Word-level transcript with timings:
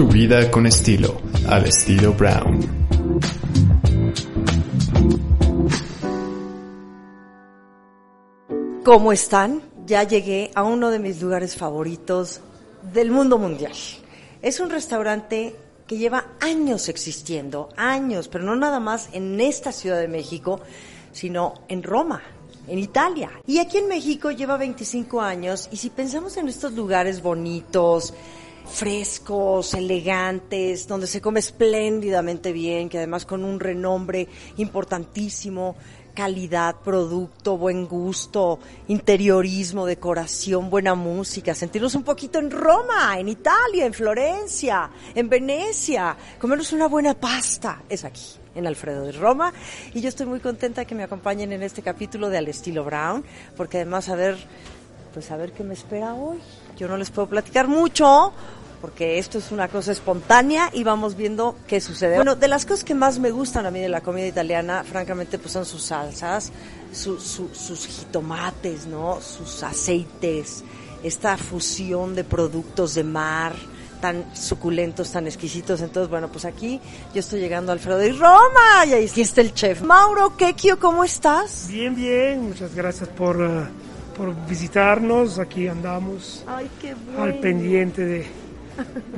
Tu 0.00 0.08
vida 0.08 0.50
con 0.50 0.64
estilo, 0.64 1.20
al 1.46 1.66
estilo 1.66 2.14
Brown. 2.14 2.58
¿Cómo 8.82 9.12
están? 9.12 9.60
Ya 9.84 10.04
llegué 10.04 10.52
a 10.54 10.62
uno 10.62 10.88
de 10.88 11.00
mis 11.00 11.20
lugares 11.20 11.54
favoritos 11.54 12.40
del 12.94 13.10
mundo 13.10 13.36
mundial. 13.36 13.74
Es 14.40 14.58
un 14.60 14.70
restaurante 14.70 15.54
que 15.86 15.98
lleva 15.98 16.28
años 16.40 16.88
existiendo, 16.88 17.68
años, 17.76 18.28
pero 18.28 18.42
no 18.42 18.56
nada 18.56 18.80
más 18.80 19.10
en 19.12 19.38
esta 19.38 19.70
Ciudad 19.70 20.00
de 20.00 20.08
México, 20.08 20.62
sino 21.12 21.52
en 21.68 21.82
Roma, 21.82 22.22
en 22.68 22.78
Italia. 22.78 23.32
Y 23.46 23.58
aquí 23.58 23.76
en 23.76 23.88
México 23.88 24.30
lleva 24.30 24.56
25 24.56 25.20
años 25.20 25.68
y 25.70 25.76
si 25.76 25.90
pensamos 25.90 26.38
en 26.38 26.48
estos 26.48 26.72
lugares 26.72 27.20
bonitos, 27.20 28.14
frescos, 28.70 29.74
elegantes, 29.74 30.86
donde 30.86 31.06
se 31.06 31.20
come 31.20 31.40
espléndidamente 31.40 32.52
bien, 32.52 32.88
que 32.88 32.98
además 32.98 33.26
con 33.26 33.44
un 33.44 33.60
renombre 33.60 34.28
importantísimo, 34.56 35.76
calidad, 36.14 36.76
producto, 36.84 37.56
buen 37.56 37.86
gusto, 37.86 38.58
interiorismo, 38.88 39.86
decoración, 39.86 40.70
buena 40.70 40.94
música, 40.94 41.54
sentirnos 41.54 41.94
un 41.94 42.02
poquito 42.02 42.38
en 42.38 42.50
Roma, 42.50 43.18
en 43.18 43.28
Italia, 43.28 43.86
en 43.86 43.94
Florencia, 43.94 44.90
en 45.14 45.28
Venecia, 45.28 46.16
comernos 46.38 46.72
una 46.72 46.88
buena 46.88 47.14
pasta, 47.14 47.82
es 47.88 48.04
aquí, 48.04 48.36
en 48.54 48.66
Alfredo 48.66 49.04
de 49.04 49.12
Roma, 49.12 49.52
y 49.94 50.00
yo 50.00 50.08
estoy 50.08 50.26
muy 50.26 50.40
contenta 50.40 50.84
que 50.84 50.94
me 50.94 51.04
acompañen 51.04 51.52
en 51.52 51.62
este 51.62 51.82
capítulo 51.82 52.28
de 52.28 52.38
Al 52.38 52.48
estilo 52.48 52.84
Brown, 52.84 53.24
porque 53.56 53.78
además 53.78 54.08
a 54.08 54.16
ver, 54.16 54.36
pues 55.14 55.30
a 55.30 55.36
ver 55.36 55.52
qué 55.52 55.64
me 55.64 55.74
espera 55.74 56.14
hoy. 56.14 56.38
Yo 56.76 56.88
no 56.88 56.96
les 56.96 57.10
puedo 57.10 57.28
platicar 57.28 57.68
mucho, 57.68 58.32
porque 58.80 59.18
esto 59.18 59.38
es 59.38 59.52
una 59.52 59.68
cosa 59.68 59.92
espontánea 59.92 60.70
y 60.72 60.84
vamos 60.84 61.16
viendo 61.16 61.56
qué 61.66 61.80
sucede. 61.80 62.16
Bueno, 62.16 62.34
de 62.36 62.48
las 62.48 62.64
cosas 62.64 62.84
que 62.84 62.94
más 62.94 63.18
me 63.18 63.30
gustan 63.30 63.66
a 63.66 63.70
mí 63.70 63.80
de 63.80 63.88
la 63.88 64.00
comida 64.00 64.26
italiana, 64.26 64.84
francamente, 64.84 65.38
pues 65.38 65.52
son 65.52 65.64
sus 65.66 65.82
salsas, 65.82 66.50
su- 66.92 67.20
su- 67.20 67.54
sus 67.54 67.86
jitomates, 67.86 68.86
¿no? 68.86 69.20
Sus 69.20 69.62
aceites, 69.62 70.64
esta 71.02 71.36
fusión 71.36 72.14
de 72.14 72.24
productos 72.24 72.94
de 72.94 73.04
mar 73.04 73.54
tan 74.00 74.34
suculentos, 74.34 75.12
tan 75.12 75.26
exquisitos. 75.26 75.82
Entonces, 75.82 76.08
bueno, 76.08 76.28
pues 76.28 76.46
aquí 76.46 76.80
yo 77.12 77.20
estoy 77.20 77.38
llegando 77.40 77.70
a 77.70 77.74
Alfredo 77.74 78.02
y 78.02 78.12
Roma 78.12 78.86
y 78.86 78.94
ahí 78.94 79.04
está 79.14 79.42
el 79.42 79.52
chef. 79.52 79.82
Mauro 79.82 80.38
Quequio, 80.38 80.78
¿cómo 80.80 81.04
estás? 81.04 81.66
Bien, 81.68 81.94
bien, 81.94 82.48
muchas 82.48 82.74
gracias 82.74 83.10
por, 83.10 83.42
eh, 83.42 83.68
por 84.16 84.34
visitarnos. 84.46 85.38
Aquí 85.38 85.68
andamos 85.68 86.44
Ay, 86.46 86.70
qué 86.80 86.94
bueno. 86.94 87.22
al 87.24 87.40
pendiente 87.40 88.02
de, 88.06 88.26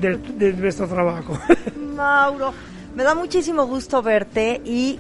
de 0.00 0.53
nuestro 0.55 0.86
trabajo. 0.89 1.39
Mauro, 1.97 2.53
me 2.97 3.03
da 3.03 3.14
muchísimo 3.14 3.67
gusto 3.67 4.03
verte 4.03 4.61
y, 4.64 4.98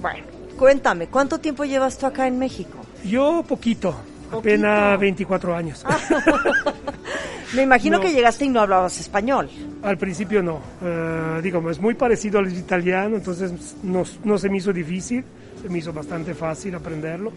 bueno, 0.00 0.24
cuéntame, 0.58 1.06
¿cuánto 1.08 1.38
tiempo 1.38 1.64
llevas 1.64 1.98
tú 1.98 2.06
acá 2.06 2.26
en 2.26 2.38
México? 2.38 2.78
Yo 3.04 3.44
poquito, 3.46 3.90
Poquito. 4.30 4.38
apenas 4.38 4.98
24 5.00 5.54
años. 5.56 5.84
Me 7.54 7.62
imagino 7.62 7.98
No. 7.98 8.02
que 8.02 8.12
llegaste 8.12 8.46
y 8.46 8.48
no 8.48 8.60
hablabas 8.60 8.98
español. 8.98 9.48
Al 9.82 9.96
principio 9.96 10.42
no, 10.42 10.60
Eh, 10.82 11.40
digamos, 11.42 11.72
es 11.72 11.80
muy 11.80 11.94
parecido 11.94 12.40
al 12.40 12.52
italiano, 12.52 13.16
entonces 13.16 13.76
no, 13.84 14.02
no 14.24 14.38
se 14.38 14.48
me 14.48 14.56
hizo 14.58 14.72
difícil, 14.72 15.24
se 15.62 15.68
me 15.68 15.78
hizo 15.78 15.92
bastante 15.92 16.34
fácil 16.34 16.74
aprenderlo. 16.74 17.32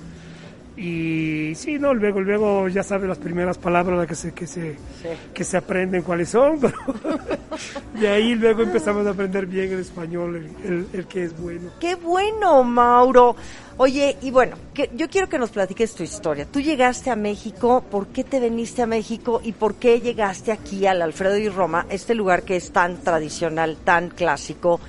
Y 0.78 1.56
sí, 1.56 1.80
no, 1.80 1.92
luego, 1.96 2.22
luego 2.22 2.68
ya 2.68 2.84
sabes 2.84 3.10
las 3.10 3.18
primeras 3.18 3.58
palabras 3.58 4.06
que 4.08 4.14
se, 4.14 4.32
que 4.32 4.46
se, 4.46 4.74
Sí. 4.74 5.10
que 5.34 5.44
se 5.44 5.58
aprenden 5.58 6.04
cuáles 6.04 6.30
son, 6.30 6.60
pero 6.62 6.76
de 8.00 8.08
ahí 8.08 8.36
luego 8.36 8.62
empezamos 8.62 9.06
a 9.08 9.10
aprender 9.10 9.48
bien 9.48 9.72
el 9.74 9.80
español, 9.80 10.36
el, 10.36 10.72
el- 10.72 10.88
el 10.94 11.08
que 11.08 11.24
es 11.24 11.40
bueno. 11.40 11.72
¡Qué 11.80 11.96
bueno, 11.96 12.64
Mauro! 12.64 13.36
Oye, 13.78 14.18
y 14.22 14.30
bueno, 14.32 14.56
que, 14.74 14.92
yo 14.96 15.08
quiero 15.10 15.28
que 15.30 15.40
nos 15.40 15.50
platiques 15.50 15.96
tu 15.96 16.04
historia. 16.04 16.46
Tú 16.46 16.60
llegaste 16.62 17.10
a 17.10 17.16
México, 17.16 17.84
¿por 17.90 18.08
qué 18.08 18.24
te 18.24 18.40
viniste 18.40 18.84
a 18.84 18.88
México 18.88 19.42
y 19.44 19.54
por 19.54 19.76
qué 19.76 20.00
llegaste 20.00 20.52
aquí 20.52 20.86
al 20.86 21.02
Alfredo 21.02 21.38
y 21.38 21.50
Roma, 21.50 21.86
este 21.90 22.14
lugar 22.14 22.44
que 22.44 22.56
es 22.56 22.72
tan 22.72 22.98
tradicional, 22.98 23.78
tan 23.84 24.10
clásico, 24.10 24.80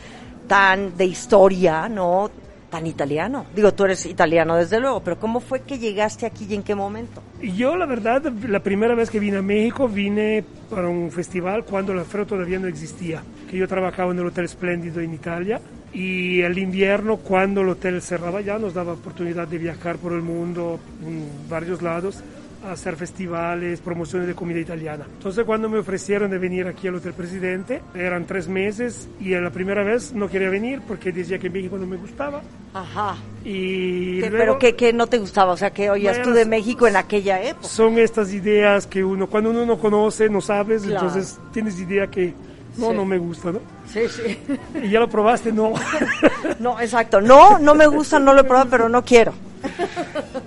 tan 0.46 0.96
de 0.98 1.04
historia, 1.06 1.88
¿no? 1.88 2.30
Tan 2.70 2.86
italiano. 2.86 3.46
Digo, 3.54 3.72
tú 3.72 3.84
eres 3.84 4.04
italiano 4.04 4.56
desde 4.56 4.78
luego, 4.78 5.00
pero 5.02 5.18
¿cómo 5.18 5.40
fue 5.40 5.60
que 5.60 5.78
llegaste 5.78 6.26
aquí 6.26 6.46
y 6.48 6.54
en 6.54 6.62
qué 6.62 6.74
momento? 6.74 7.22
Yo, 7.42 7.76
la 7.76 7.86
verdad, 7.86 8.22
la 8.46 8.60
primera 8.60 8.94
vez 8.94 9.10
que 9.10 9.18
vine 9.18 9.38
a 9.38 9.42
México, 9.42 9.88
vine 9.88 10.44
para 10.68 10.88
un 10.88 11.10
festival 11.10 11.64
cuando 11.64 11.92
el 11.92 12.00
Alfredo 12.00 12.26
todavía 12.26 12.58
no 12.58 12.66
existía. 12.66 13.22
Que 13.50 13.56
yo 13.56 13.66
trabajaba 13.66 14.12
en 14.12 14.18
el 14.18 14.26
Hotel 14.26 14.44
Espléndido 14.44 15.00
en 15.00 15.14
Italia. 15.14 15.60
Y 15.92 16.42
el 16.42 16.58
invierno, 16.58 17.16
cuando 17.16 17.62
el 17.62 17.70
hotel 17.70 18.02
cerraba 18.02 18.42
ya, 18.42 18.58
nos 18.58 18.74
daba 18.74 18.92
oportunidad 18.92 19.48
de 19.48 19.56
viajar 19.56 19.96
por 19.96 20.12
el 20.12 20.20
mundo, 20.20 20.78
en 21.02 21.26
varios 21.48 21.80
lados, 21.80 22.22
hacer 22.66 22.96
festivales, 22.96 23.80
promociones 23.80 24.26
de 24.28 24.34
comida 24.34 24.58
italiana. 24.58 25.04
Entonces, 25.16 25.44
cuando 25.44 25.68
me 25.68 25.78
ofrecieron 25.78 26.30
de 26.30 26.38
venir 26.38 26.66
aquí 26.66 26.88
al 26.88 26.96
Hotel 26.96 27.12
Presidente, 27.12 27.80
eran 27.94 28.26
tres 28.26 28.48
meses 28.48 29.08
y 29.20 29.30
la 29.34 29.50
primera 29.50 29.82
vez 29.84 30.12
no 30.12 30.28
quería 30.28 30.50
venir 30.50 30.80
porque 30.86 31.12
decía 31.12 31.38
que 31.38 31.48
México 31.50 31.78
no 31.78 31.86
me 31.86 31.96
gustaba. 31.96 32.42
Ajá. 32.74 33.16
Y 33.44 34.20
¿Qué- 34.20 34.30
luego- 34.30 34.38
¿Pero 34.38 34.58
qué, 34.58 34.74
qué 34.76 34.92
no 34.92 35.06
te 35.06 35.18
gustaba? 35.18 35.52
O 35.52 35.56
sea, 35.56 35.70
¿qué 35.70 35.88
oías 35.90 36.20
tú 36.22 36.32
de 36.32 36.44
México 36.44 36.86
en 36.86 36.96
aquella 36.96 37.40
época? 37.42 37.66
son 37.68 37.98
estas 37.98 38.32
ideas 38.32 38.86
que 38.86 39.04
uno, 39.04 39.26
cuando 39.28 39.50
uno 39.50 39.64
no 39.64 39.78
conoce, 39.78 40.28
no 40.28 40.40
sabes, 40.40 40.82
Claro. 40.82 41.06
entonces 41.06 41.38
tienes 41.52 41.78
idea 41.80 42.08
que 42.08 42.34
no, 42.76 42.90
Sí. 42.90 42.96
no 42.96 43.04
me 43.04 43.18
gusta, 43.18 43.50
¿no? 43.52 43.60
Sí, 43.86 44.00
sí. 44.08 44.38
Y 44.84 44.90
ya 44.90 45.00
lo 45.00 45.08
probaste, 45.08 45.50
no. 45.52 45.72
No, 46.60 46.78
exacto. 46.80 47.20
No, 47.20 47.58
no 47.58 47.74
me 47.74 47.86
gusta, 47.86 48.18
no 48.18 48.32
lo 48.34 48.40
he 48.40 48.44
probado, 48.44 48.68
pero 48.70 48.88
no 48.88 49.04
quiero. 49.04 49.32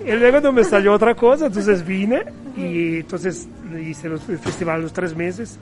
Y 0.06 0.12
luego 0.12 0.40
no 0.40 0.52
me 0.52 0.64
salió 0.64 0.92
otra 0.92 1.14
cosa, 1.14 1.46
entonces 1.46 1.84
vine 1.86 2.22
y 2.56 2.98
entonces 3.00 3.48
hice 3.80 4.08
los, 4.08 4.28
el 4.28 4.38
festival 4.38 4.82
los 4.82 4.92
tres 4.92 5.14
meses 5.16 5.58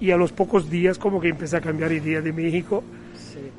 y 0.00 0.10
a 0.10 0.16
los 0.16 0.32
pocos 0.32 0.68
días 0.70 0.98
como 0.98 1.20
que 1.20 1.28
empecé 1.28 1.56
a 1.56 1.60
cambiar 1.60 1.92
idea 1.92 2.20
de 2.20 2.32
México. 2.32 2.82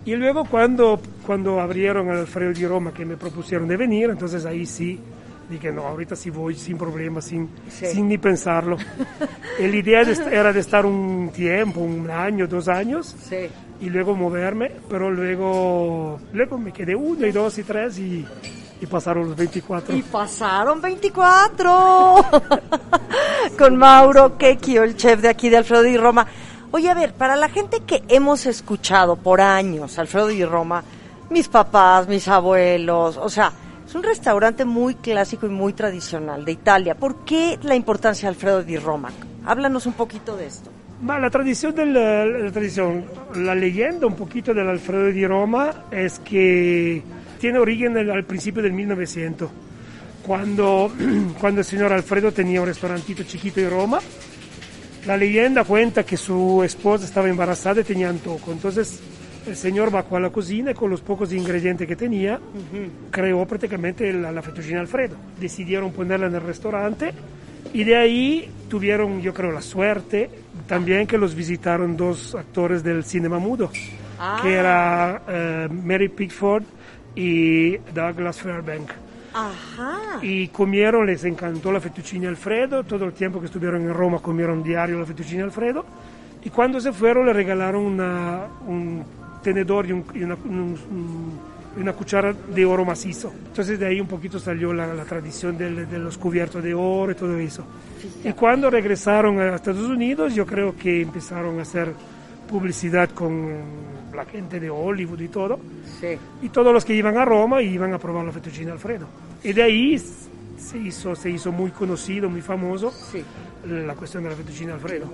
Y 0.05 0.16
luego 0.16 0.45
cuando, 0.45 1.00
cuando 1.25 1.59
abrieron 1.59 2.09
el 2.09 2.17
Alfredo 2.19 2.53
di 2.53 2.66
Roma, 2.67 2.94
que 2.94 3.05
me 3.05 3.17
propusieron 3.17 3.67
de 3.67 3.75
venir, 3.78 4.09
entonces 4.09 4.45
ahí 4.45 4.66
sí 4.66 5.00
dije, 5.50 5.72
no, 5.72 5.84
ahorita 5.88 6.16
sí 6.16 6.29
voy 6.29 6.55
sin 6.55 6.78
problema, 6.78 7.22
sin, 7.22 7.50
Sí. 7.69 7.85
sin 7.88 8.07
ni 8.07 8.17
pensarlo. 8.17 8.78
La 9.59 9.67
idea 9.67 10.03
de 10.03 10.13
era 10.35 10.51
de 10.53 10.59
estar 10.59 10.85
un 10.85 11.29
tiempo, 11.34 11.81
un 11.81 12.09
año, 12.09 12.47
dos 12.47 12.67
años, 12.67 13.16
Sí. 13.28 13.47
y 13.81 13.89
luego 13.89 14.16
moverme, 14.16 14.72
pero 14.89 15.11
luego, 15.11 16.19
luego 16.34 16.57
me 16.57 16.72
quedé 16.72 16.95
uno 16.95 17.25
y 17.25 17.31
dos 17.31 17.57
y 17.59 17.63
tres 17.63 17.97
y, 18.00 18.25
y 18.81 18.85
pasaron 18.85 19.29
los 19.29 19.37
24. 19.37 19.95
Y 19.95 20.01
pasaron 20.03 20.81
24 20.81 22.15
con 23.57 23.75
Mauro 23.77 24.37
Quequio, 24.37 24.83
el 24.83 24.95
chef 24.95 25.21
de 25.21 25.29
aquí 25.29 25.49
de 25.49 25.57
Alfredo 25.57 25.83
Di 25.83 25.97
Roma. 25.97 26.25
Oye, 26.71 26.89
a 26.89 26.93
ver, 26.93 27.13
para 27.13 27.35
la 27.35 27.49
gente 27.49 27.81
que 27.81 28.03
hemos 28.07 28.45
escuchado 28.45 29.15
por 29.15 29.41
años 29.41 29.97
Alfredo 29.97 30.27
Di 30.27 30.43
Roma, 30.43 30.83
mis 31.29 31.47
papás, 31.47 32.07
mis 32.07 32.27
abuelos, 32.27 33.17
o 33.17 33.29
sea, 33.29 33.51
es 33.85 33.95
un 33.95 34.03
restaurante 34.03 34.65
muy 34.65 34.95
clásico 34.95 35.45
y 35.45 35.49
muy 35.49 35.73
tradicional 35.73 36.43
de 36.43 36.51
Italia. 36.51 36.95
¿Por 36.95 37.23
qué 37.23 37.57
la 37.61 37.75
importancia 37.75 38.27
de 38.27 38.35
Alfredo 38.35 38.63
Di 38.63 38.77
Roma? 38.77 39.11
Háblanos 39.45 39.85
un 39.85 39.93
poquito 39.93 40.35
de 40.35 40.47
esto. 40.47 40.71
Ma 41.01 41.19
la 41.19 41.29
tradición, 41.29 41.75
del, 41.75 41.93
la 41.93 42.51
tradición, 42.51 43.05
la 43.35 43.53
leyenda 43.53 44.07
un 44.07 44.15
poquito 44.15 44.53
del 44.53 44.69
Alfredo 44.69 45.11
di 45.11 45.27
Roma 45.27 45.85
es 45.91 46.19
que 46.19 47.03
tiene 47.45 47.59
origen 47.59 47.94
del- 47.94 48.09
al 48.09 48.23
principio 48.23 48.63
del 48.63 48.73
1900, 48.73 49.51
cuando, 50.25 50.91
cuando 51.39 51.61
el 51.61 51.66
señor 51.66 51.94
Alfredo 51.94 52.31
tenía 52.31 52.59
un 52.59 52.66
restaurantito 52.66 53.22
chiquito 53.22 53.59
en 53.59 53.69
Roma. 53.69 54.00
La 55.06 55.16
leyenda 55.16 55.63
cuenta 55.63 56.01
que 56.03 56.17
su 56.17 56.63
esposa 56.63 57.05
estaba 57.05 57.29
embarazada 57.29 57.81
y 57.81 57.84
tenía 57.84 58.09
antojo. 58.09 58.52
Entonces 58.52 58.99
el 59.46 59.55
señor 59.55 59.91
bajó 59.91 60.17
a 60.17 60.19
la 60.19 60.31
cocina 60.31 60.72
y 60.72 60.73
con 60.73 60.90
los 60.90 61.02
pocos 61.02 61.31
ingredientes 61.34 61.87
que 61.87 61.96
tenía, 61.96 62.40
creó 63.11 63.46
prácticamente 63.46 64.11
la, 64.11 64.31
la 64.31 64.41
fettuccine 64.41 64.79
Alfredo. 64.79 65.16
Decidieron 65.40 65.91
ponerla 65.91 66.25
en 66.25 66.34
el 66.34 66.41
restaurante 66.41 67.11
y 67.75 67.84
de 67.84 67.96
ahí 67.96 68.49
tuvieron, 68.67 69.22
yo 69.22 69.35
creo, 69.35 69.52
la 69.52 69.61
suerte 69.61 70.31
también 70.67 71.05
que 71.05 71.19
los 71.19 71.35
visitaron 71.35 71.96
dos 71.96 72.34
actores 72.34 72.81
del 72.84 73.03
cinema 73.03 73.37
mudo, 73.37 73.69
Ah. 74.17 74.40
que 74.41 74.53
era 74.53 75.22
eh, 75.28 75.67
Mary 75.69 76.08
Pickford 76.08 76.64
y 77.16 77.78
Douglas 77.94 78.41
Fairbank. 78.41 78.91
Ajá. 79.34 80.20
Y 80.22 80.47
comieron, 80.47 81.06
les 81.06 81.23
encantó 81.26 81.72
la 81.72 81.79
fettuccine 81.82 82.28
Alfredo, 82.28 82.84
todo 82.84 83.06
el 83.06 83.14
tiempo 83.14 83.40
que 83.40 83.47
estuvieron 83.47 83.82
en 83.82 83.94
Roma 83.94 84.20
comieron 84.20 84.64
diario 84.64 85.00
la 85.00 85.06
fettuccine 85.06 85.44
Alfredo. 85.44 85.85
Y 86.44 86.50
cuando 86.50 86.79
se 86.79 86.94
fueron 86.94 87.26
le 87.26 87.34
regalaron 87.34 87.84
una- 87.84 88.46
un 88.67 89.03
tenedor 89.44 89.88
y, 89.88 89.91
un- 89.91 90.06
y 90.14 90.23
una, 90.23 90.35
un- 90.35 90.78
un- 90.90 91.40
una 91.82 91.91
cuchara 91.91 92.32
de 92.34 92.64
oro 92.66 92.85
macizo. 92.85 93.34
Entonces 93.47 93.78
de 93.78 93.85
ahí 93.88 94.00
un 94.00 94.08
poquito 94.08 94.40
salió 94.40 94.72
la, 94.72 94.94
la 94.94 95.03
tradición 95.03 95.58
del- 95.58 95.90
de 95.90 96.00
los 96.00 96.17
cubiertos 96.17 96.64
de 96.64 96.73
oro 96.73 97.12
y 97.12 97.16
todo 97.16 97.38
eso. 97.38 97.66
Y 98.23 98.32
cuando 98.32 98.70
regresaron 98.70 99.40
a 99.40 99.56
Estados 99.56 99.90
Unidos 99.90 100.34
yo 100.34 100.46
creo 100.46 100.76
que 100.78 101.02
empezaron 101.02 101.59
a 101.59 101.64
hacer 101.64 101.91
publicidad 102.50 103.09
con 103.09 103.50
la 104.16 104.26
gente 104.26 104.59
de 104.59 104.70
Hollywood 104.70 105.20
y 105.20 105.28
todo. 105.28 105.59
Sí. 106.00 106.17
Y 106.41 106.50
todos 106.50 106.73
los 106.73 106.84
que 106.85 106.94
iban 106.94 107.17
a 107.17 107.26
Roma 107.26 107.62
iban 107.62 107.94
a 107.94 108.00
probar 108.00 108.26
la 108.26 108.32
fettuccine 108.32 108.72
Alfredo. 108.72 109.06
Y 109.44 109.53
de 109.53 109.64
ahí 109.64 109.97
se 110.00 110.78
hizo, 110.78 111.16
se 111.16 111.29
hizo 111.29 111.52
muy 111.52 111.72
conocido, 111.72 112.29
muy 112.29 112.41
famoso 112.41 112.91
Sí. 112.91 113.23
la 113.67 113.94
cuestión 113.94 114.23
de 114.23 114.29
la 114.29 114.35
fettuccine 114.35 114.72
Alfredo. 114.72 115.06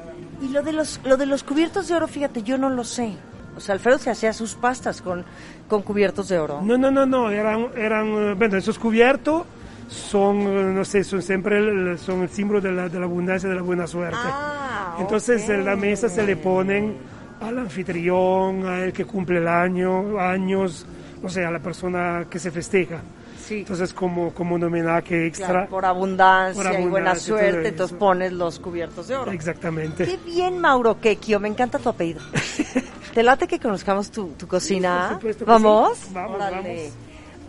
Y 0.41 0.47
lo 0.49 0.61
de 0.61 0.71
los 0.73 0.99
lo 1.03 1.17
de 1.17 1.25
los 1.25 1.43
cubiertos 1.43 1.87
de 1.87 1.95
oro, 1.95 2.07
fíjate, 2.07 2.43
yo 2.43 2.57
no 2.57 2.69
lo 2.69 2.83
sé. 2.83 3.13
O 3.57 3.59
sea, 3.59 3.73
Alfredo 3.73 3.97
se 3.97 4.09
hacía 4.09 4.31
sus 4.31 4.55
pastas 4.55 5.01
con, 5.01 5.25
con 5.67 5.81
cubiertos 5.81 6.29
de 6.29 6.39
oro. 6.39 6.61
No, 6.61 6.77
no, 6.77 6.89
no, 6.89 7.05
no, 7.05 7.29
eran, 7.29 7.67
eran 7.75 8.07
eh, 8.07 8.33
bueno, 8.37 8.55
esos 8.57 8.79
cubiertos 8.79 9.43
son, 9.89 10.37
eh, 10.39 10.71
no 10.73 10.85
sé, 10.85 11.03
son 11.03 11.21
siempre 11.21 11.57
el, 11.57 11.99
son 11.99 12.21
el 12.21 12.29
símbolo 12.29 12.61
de 12.61 12.71
la, 12.71 12.87
de 12.87 12.97
la 12.97 13.05
abundancia, 13.05 13.49
de 13.49 13.55
la 13.55 13.61
buena 13.61 13.85
suerte. 13.87 14.15
Ah, 14.21 14.95
Entonces 15.01 15.43
ok. 15.43 15.49
en 15.49 15.65
la 15.65 15.75
mesa 15.75 16.07
se 16.07 16.23
le 16.25 16.37
ponen 16.37 16.95
al 17.41 17.57
anfitrión, 17.59 18.65
al 18.65 18.93
que 18.93 19.05
cumple 19.05 19.39
el 19.39 19.47
año, 19.47 20.19
años, 20.19 20.85
o 21.23 21.29
sea, 21.29 21.49
a 21.49 21.51
la 21.51 21.59
persona 21.59 22.25
que 22.29 22.39
se 22.39 22.51
festeja. 22.51 23.01
Sí. 23.43 23.59
Entonces 23.59 23.93
como, 23.93 24.33
como 24.33 24.55
un 24.55 24.63
homenaje 24.63 25.25
extra. 25.27 25.47
Claro, 25.47 25.69
por 25.69 25.85
abundancia, 25.85 26.71
Por 26.71 26.79
y 26.79 26.85
buena 26.85 27.15
suerte, 27.15 27.69
entonces 27.69 27.97
pones 27.97 28.31
los 28.31 28.59
cubiertos 28.59 29.07
de 29.07 29.15
oro. 29.15 29.31
Exactamente. 29.31 30.05
Qué 30.05 30.17
bien, 30.25 30.59
Mauro 30.59 31.01
Quequio, 31.01 31.39
me 31.39 31.49
encanta 31.49 31.79
tu 31.79 31.89
apellido. 31.89 32.21
¿Te 33.13 33.23
late 33.23 33.47
que 33.47 33.59
conozcamos 33.59 34.09
tu, 34.09 34.29
tu 34.37 34.47
cocina? 34.47 35.07
Por 35.09 35.15
supuesto 35.15 35.45
que 35.45 35.51
¿Vamos? 35.51 35.97
sí. 35.97 36.09
Vamos, 36.13 36.35
Órale. 36.35 36.55
vamos. 36.55 36.93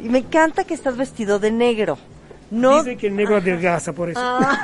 Y 0.00 0.08
me 0.08 0.18
encanta 0.18 0.64
que 0.64 0.74
estás 0.74 0.96
vestido 0.96 1.38
de 1.38 1.52
negro. 1.52 1.98
No, 2.52 2.82
Dice 2.84 2.98
que 2.98 3.06
el 3.06 3.16
negro 3.16 3.36
adelgaza 3.38 3.94
por 3.94 4.10
eso. 4.10 4.20
Ah, 4.22 4.62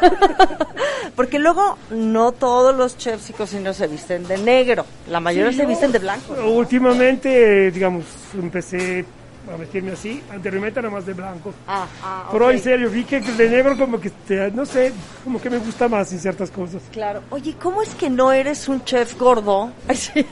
porque 1.16 1.38
luego 1.38 1.78
no 1.90 2.32
todos 2.32 2.76
los 2.76 2.98
chefs 2.98 3.30
y 3.30 3.32
cocineros 3.32 3.78
se 3.78 3.86
visten 3.86 4.26
de 4.28 4.36
negro. 4.36 4.84
La 5.08 5.20
mayoría 5.20 5.50
Sí, 5.52 5.56
se 5.56 5.66
visten 5.66 5.90
de 5.90 5.98
blanco. 5.98 6.34
Últimamente, 6.34 7.70
digamos, 7.70 8.04
empecé 8.34 9.06
a 9.50 9.56
vestirme 9.56 9.92
así. 9.92 10.22
Anteriormente 10.30 10.80
era 10.80 10.90
más 10.90 11.06
de 11.06 11.14
blanco. 11.14 11.54
Ah, 11.66 11.86
ah, 12.02 12.28
Pero 12.30 12.48
ok. 12.48 12.52
en 12.52 12.58
serio, 12.62 12.90
vi 12.90 13.04
que 13.04 13.20
de 13.22 13.48
negro 13.48 13.78
como 13.78 13.98
que, 13.98 14.12
no 14.52 14.66
sé, 14.66 14.92
como 15.24 15.40
que 15.40 15.48
me 15.48 15.56
gusta 15.56 15.88
más 15.88 16.12
en 16.12 16.20
ciertas 16.20 16.50
cosas. 16.50 16.82
Claro. 16.92 17.22
Oye, 17.30 17.54
¿cómo 17.58 17.80
es 17.80 17.94
que 17.94 18.10
no 18.10 18.30
eres 18.32 18.68
un 18.68 18.84
chef 18.84 19.18
gordo? 19.18 19.72
Ay, 19.88 19.96
sí. 19.96 20.26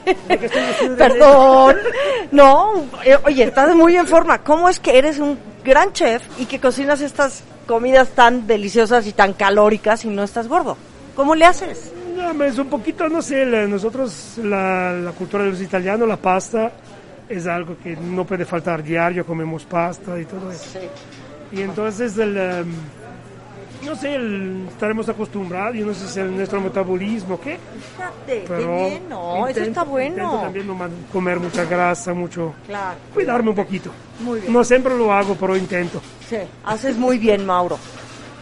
Perdón. 0.95 1.77
No, 2.31 2.85
eh, 3.03 3.17
oye, 3.25 3.45
estás 3.45 3.75
muy 3.75 3.95
en 3.97 4.05
forma. 4.05 4.43
¿Cómo 4.43 4.69
es 4.69 4.79
que 4.79 4.97
eres 4.97 5.17
un 5.17 5.39
gran 5.67 5.93
chef 5.93 6.23
y 6.39 6.45
que 6.45 6.59
cocinas 6.59 7.01
estas 7.01 7.43
comidas 7.67 8.09
tan 8.09 8.47
deliciosas 8.47 9.05
y 9.05 9.11
tan 9.11 9.33
calóricas 9.33 10.03
y 10.05 10.07
no 10.07 10.23
estás 10.23 10.47
gordo? 10.47 10.77
¿Cómo 11.15 11.35
le 11.35 11.45
haces? 11.45 11.91
No, 12.15 12.43
es 12.43 12.57
un 12.57 12.67
poquito, 12.67 13.07
no 13.09 13.21
sé, 13.21 13.45
la- 13.45 13.67
nosotros, 13.67 14.39
la, 14.43 14.93
la 14.93 15.11
cultura 15.11 15.43
de 15.43 15.51
los 15.51 15.61
italianos, 15.61 16.07
la 16.07 16.17
pasta 16.17 16.71
es 17.29 17.45
algo 17.45 17.75
que 17.83 17.95
no 17.95 18.25
puede 18.25 18.45
faltar 18.45 18.81
diario, 18.81 19.25
comemos 19.25 19.65
pasta 19.65 20.19
y 20.19 20.25
todo 20.25 20.51
eso. 20.51 20.79
Y 21.51 21.61
entonces, 21.61 22.17
el, 22.17 22.37
em, 22.37 22.73
no 23.83 23.95
sé, 23.95 24.15
el- 24.15 24.65
estaremos 24.69 25.07
acostumbrados, 25.09 25.75
yo 25.75 25.85
no 25.85 25.93
sé 25.93 26.07
si 26.07 26.19
es 26.19 26.25
nuestro 26.29 26.59
metabolismo, 26.61 27.39
¿qué? 27.39 27.57
Fíjate, 27.95 28.45
Pero 28.47 28.59
qué 28.77 28.85
bien, 28.89 29.09
no, 29.09 29.47
eso 29.47 29.59
intento- 29.59 29.59
está 29.59 29.65
Intento 29.67 29.85
bueno. 29.85 30.41
también 30.41 30.67
no 30.67 30.77
comer 31.11 31.39
mucha 31.39 31.63
grasa, 31.65 32.13
mucho, 32.13 32.53
Claro. 32.65 32.97
cuidarme 33.13 33.49
un 33.51 33.55
poquito. 33.55 33.91
Muy 34.21 34.39
bien. 34.41 34.51
No 34.53 34.63
siempre 34.63 34.97
lo 34.97 35.11
hago, 35.13 35.35
pero 35.35 35.55
intento. 35.55 36.01
Sí, 36.27 36.37
haces 36.65 36.97
muy 36.97 37.17
bien, 37.17 37.45
Mauro. 37.45 37.77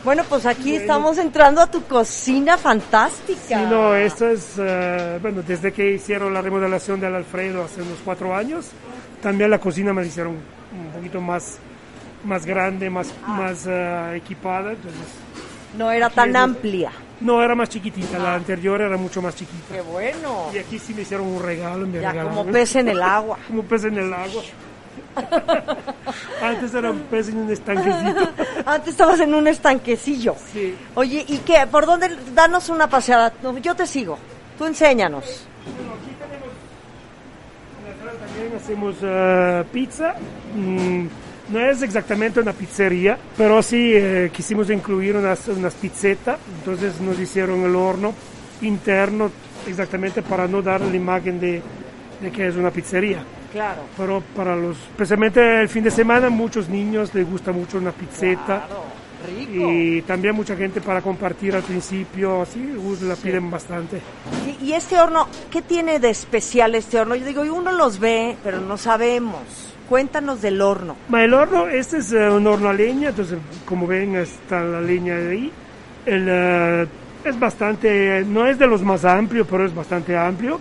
Bueno, 0.04 0.24
pues 0.30 0.46
aquí 0.46 0.76
estamos 0.76 1.18
entrando 1.18 1.62
a 1.62 1.68
tu 1.68 1.82
cocina 1.84 2.58
fantástica. 2.60 3.40
Sí, 3.48 3.56
no, 3.70 3.96
esto 3.96 4.30
es, 4.30 4.54
eh, 4.60 5.18
bueno, 5.20 5.42
desde 5.42 5.74
que 5.74 5.94
hicieron 5.94 6.32
la 6.32 6.42
remodelación 6.42 7.00
del 7.00 7.16
Alfredo 7.16 7.64
hace 7.64 7.82
unos 7.82 7.98
cuatro 8.06 8.36
años, 8.36 8.68
también 9.22 9.50
la 9.50 9.58
cocina 9.60 9.94
me 9.94 10.02
la 10.02 10.08
hicieron 10.08 10.34
un 10.36 10.92
poquito 10.94 11.20
más, 11.20 11.58
más 12.24 12.46
grande, 12.46 12.88
más, 12.90 13.12
Ah. 13.26 13.32
más 13.32 13.66
eh, 13.68 14.16
equipada, 14.18 14.74
entonces, 14.74 15.02
No 15.78 15.92
era 15.92 16.10
tan 16.10 16.36
amplia. 16.36 16.92
no 17.22 17.42
era 17.42 17.56
más 17.56 17.70
chiquitita, 17.70 18.18
Ah. 18.18 18.24
la 18.24 18.34
anterior 18.36 18.82
era 18.82 18.98
mucho 18.98 19.22
más 19.22 19.36
chiquita. 19.36 19.74
Qué 19.74 19.82
bueno. 19.82 20.48
Y 20.54 20.58
aquí 20.58 20.78
sí 20.80 20.94
me 20.94 21.02
hicieron 21.04 21.28
un 21.28 21.42
regalo, 21.42 21.86
me 21.88 22.00
Ya 22.02 22.12
regalaron. 22.12 22.36
como 22.44 22.52
pez 22.52 22.76
en 22.76 22.90
el 22.90 23.02
agua. 23.02 23.38
Como 23.48 23.64
pez 23.64 23.84
en 23.86 23.98
el 23.98 24.14
agua. 24.14 24.44
Antes 26.42 26.74
era 26.74 26.92
un 26.92 27.00
pez 27.04 27.30
en 27.30 27.38
un 27.38 27.52
estanquecito. 27.52 28.30
Antes 28.66 28.90
estabas 28.90 29.20
en 29.22 29.34
un 29.34 29.48
estanquecillo. 29.48 30.36
Sí. 30.52 30.76
Oye, 30.96 31.24
¿y 31.28 31.38
qué? 31.40 31.66
¿Por 31.72 31.86
dónde? 31.86 32.16
Danos 32.34 32.70
una 32.70 32.88
paseada. 32.90 33.32
No, 33.42 33.58
Yo 33.60 33.76
te 33.76 33.88
sigo. 33.88 34.18
Tú 34.58 34.66
enséñanos. 34.66 35.48
Bueno, 35.66 35.94
aquí 35.94 36.12
tenemos, 36.20 36.50
en 37.80 37.86
la 37.90 38.12
sala 38.12 38.26
también 38.26 38.56
hacemos 38.56 38.96
eh, 39.02 39.64
pizza. 39.72 40.16
Mm, 40.54 41.08
no 41.50 41.60
es 41.60 41.82
exactamente 41.82 42.40
una 42.40 42.54
pizzería, 42.54 43.18
pero 43.38 43.62
sí 43.62 43.92
eh, 43.94 44.32
quisimos 44.34 44.70
incluir 44.70 45.16
unas, 45.16 45.48
unas 45.48 45.74
pizzetas. 45.76 46.40
Entonces 46.60 47.00
nos 47.02 47.20
hicieron 47.20 47.62
el 47.64 47.76
horno 47.76 48.14
interno 48.62 49.30
exactamente 49.68 50.22
para 50.22 50.48
no 50.48 50.62
dar 50.62 50.82
la 50.82 50.96
imagen 50.96 51.40
de, 51.40 51.62
de 52.22 52.32
que 52.32 52.48
es 52.48 52.56
una 52.56 52.72
pizzería. 52.72 53.24
Claro. 53.52 53.84
Pero 53.96 54.22
para 54.36 54.56
los, 54.56 54.78
especialmente 54.78 55.62
el 55.62 55.70
fin 55.70 55.84
de 55.84 55.92
semana, 55.92 56.30
muchos 56.30 56.68
niños 56.68 57.14
les 57.14 57.30
gusta 57.30 57.52
mucho 57.52 57.78
una 57.78 57.92
pizzeta. 57.92 58.68
Rico. 59.26 59.72
Y 59.72 60.04
también 60.04 60.36
mucha 60.36 60.56
gente 60.56 60.82
para 60.82 61.02
compartir 61.02 61.56
al 61.56 61.64
principio, 61.64 62.44
así, 62.44 62.74
la 63.02 63.16
piden 63.16 63.50
bastante. 63.50 64.00
Y, 64.62 64.66
y 64.66 64.74
este 64.74 65.00
horno, 65.00 65.28
¿qué 65.50 65.64
tiene 65.64 66.00
de 66.00 66.12
especial 66.12 66.76
este 66.76 67.00
horno? 67.00 67.16
Yo 67.16 67.26
digo, 67.26 67.42
uno 67.42 67.72
los 67.72 67.98
ve, 67.98 68.38
pero 68.44 68.62
no 68.62 68.78
sabemos. 68.78 69.75
Cuéntanos 69.90 70.42
del 70.42 70.62
horno. 70.62 70.96
El 71.14 71.34
horno, 71.34 71.68
este 71.68 71.98
es 71.98 72.12
eh, 72.12 72.30
un 72.30 72.48
horno 72.48 72.70
a 72.70 72.74
leña, 72.74 73.10
entonces 73.10 73.38
como 73.66 73.86
ven 73.88 74.16
está 74.16 74.62
la 74.64 74.82
leña 74.82 75.16
de 75.16 75.32
ahí. 75.32 75.52
El, 76.06 76.26
eh, 76.30 76.88
es 77.24 77.40
bastante, 77.40 78.24
no 78.28 78.48
es 78.48 78.58
de 78.60 78.68
los 78.68 78.82
más 78.82 79.06
amplios, 79.06 79.48
pero 79.50 79.66
es 79.66 79.74
bastante 79.76 80.18
amplio. 80.18 80.60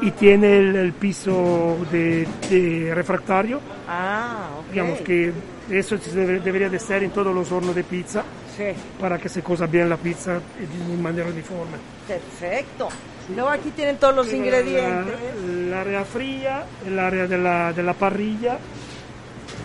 Y 0.00 0.12
tiene 0.12 0.58
el, 0.58 0.76
el 0.76 0.92
piso 0.92 1.76
de, 1.90 2.26
de 2.48 2.92
refractario, 2.94 3.60
Ah, 3.88 4.48
ok. 4.60 4.70
digamos 4.72 5.00
que 5.00 5.32
eso 5.70 5.98
se 5.98 6.10
debe- 6.14 6.40
debería 6.40 6.68
de 6.68 6.78
ser 6.78 7.02
en 7.02 7.10
todos 7.10 7.34
los 7.34 7.50
hornos 7.52 7.74
de 7.74 7.84
pizza 7.84 8.22
Sí, 8.56 8.64
para 9.00 9.18
que 9.18 9.28
se 9.28 9.42
cosa 9.42 9.66
bien 9.66 9.88
la 9.88 9.96
pizza 9.96 10.34
de 10.34 10.96
manera 11.02 11.28
uniforme. 11.28 11.76
perfecto. 12.06 12.88
Luego 13.34 13.50
aquí 13.50 13.70
tienen 13.70 13.98
todos 13.98 14.14
los 14.16 14.32
ingredientes. 14.32 15.14
El 15.44 15.72
área 15.74 16.04
fría, 16.04 16.64
el 16.86 16.98
área 16.98 17.26
de 17.26 17.36
la, 17.38 17.72
de 17.74 17.82
la 17.82 17.92
parrilla, 17.92 18.58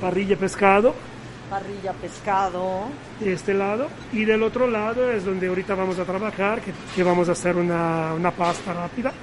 parrilla 0.02 0.36
pescado. 0.38 0.94
Parrilla, 1.50 1.94
pescado. 1.94 2.86
de 3.20 3.34
este 3.34 3.54
lado 3.54 3.88
y 4.12 4.26
del 4.26 4.42
otro 4.44 4.68
lado 4.68 5.12
es 5.12 5.24
donde 5.24 5.48
ahorita 5.48 5.76
vamos 5.76 6.00
a 6.00 6.04
trabajar 6.04 6.62
que, 6.62 6.72
que 6.96 7.04
vamos 7.04 7.30
a 7.30 7.34
hacer 7.34 7.56
una, 7.56 8.14
una 8.16 8.32
pasta 8.32 8.74
rápida 8.74 9.14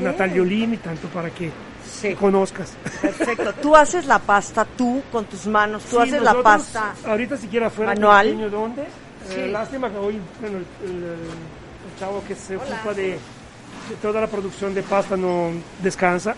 una 0.00 0.12
tagliolini 0.12 0.76
tanto 0.78 1.08
para 1.08 1.30
que 1.30 1.50
Sí, 1.90 2.14
conozcas 2.14 2.72
perfecto. 3.00 3.52
Tú 3.62 3.74
haces 3.76 4.06
la 4.06 4.18
pasta 4.18 4.64
tú 4.64 5.02
con 5.12 5.24
tus 5.26 5.46
manos, 5.46 5.82
tú 5.84 5.96
Sí, 5.96 6.02
haces 6.08 6.22
la 6.22 6.34
pasta. 6.42 6.94
ahorita 7.06 7.36
siquiera 7.36 7.70
fuera 7.70 7.92
Manual. 7.94 8.50
dónde 8.50 8.82
Eh, 8.82 9.44
Sí. 9.46 9.50
lástima 9.52 9.88
que 9.90 9.96
hoy 9.96 10.20
bueno, 10.40 10.58
el, 10.58 10.88
el- 10.90 11.04
el 11.04 11.98
chavo 11.98 12.22
que 12.28 12.34
se 12.34 12.56
ocupa 12.56 12.92
de, 12.94 13.12
de 13.12 13.96
toda 14.02 14.20
la 14.20 14.26
producción 14.26 14.74
de 14.74 14.82
pasta 14.82 15.16
no 15.16 15.50
descansa 15.82 16.34